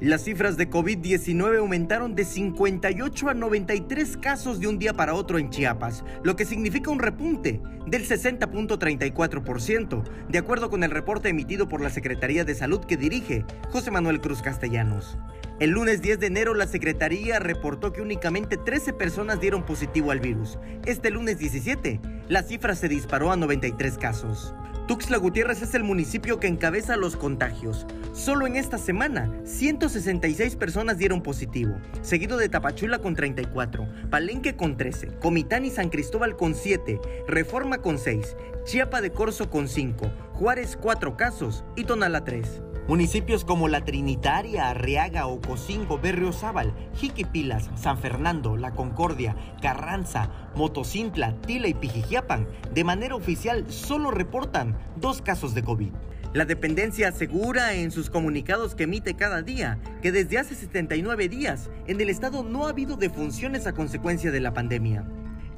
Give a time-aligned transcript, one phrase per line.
[0.00, 5.40] Las cifras de COVID-19 aumentaron de 58 a 93 casos de un día para otro
[5.40, 11.68] en Chiapas, lo que significa un repunte del 60.34%, de acuerdo con el reporte emitido
[11.68, 15.18] por la Secretaría de Salud que dirige José Manuel Cruz Castellanos.
[15.58, 20.20] El lunes 10 de enero la Secretaría reportó que únicamente 13 personas dieron positivo al
[20.20, 20.60] virus.
[20.86, 24.54] Este lunes 17, la cifra se disparó a 93 casos.
[24.88, 27.86] Tuxtla Gutiérrez es el municipio que encabeza los contagios.
[28.14, 34.78] Solo en esta semana, 166 personas dieron positivo, seguido de Tapachula con 34, Palenque con
[34.78, 40.10] 13, Comitán y San Cristóbal con 7, Reforma con 6, Chiapa de Corzo con 5,
[40.32, 42.62] Juárez 4 casos y Tonala 3.
[42.88, 51.68] Municipios como La Trinitaria, Arriaga, Ocosingo, Berriozábal, Jiquipilas, San Fernando, La Concordia, Carranza, Motocintla, Tila
[51.68, 55.92] y Pijijiapan, de manera oficial solo reportan dos casos de COVID.
[56.32, 61.68] La dependencia asegura en sus comunicados que emite cada día que desde hace 79 días
[61.88, 65.04] en el estado no ha habido defunciones a consecuencia de la pandemia.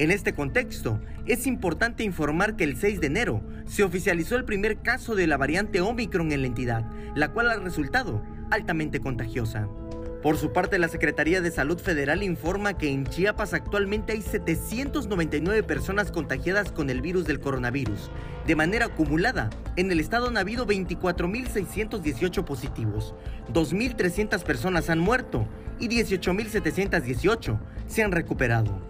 [0.00, 4.78] En este contexto, es importante informar que el 6 de enero se oficializó el primer
[4.78, 9.68] caso de la variante Omicron en la entidad, la cual ha resultado altamente contagiosa.
[10.22, 15.64] Por su parte, la Secretaría de Salud Federal informa que en Chiapas actualmente hay 799
[15.64, 18.10] personas contagiadas con el virus del coronavirus.
[18.46, 23.14] De manera acumulada, en el estado han habido 24.618 positivos,
[23.52, 25.46] 2.300 personas han muerto
[25.78, 28.89] y 18.718 se han recuperado.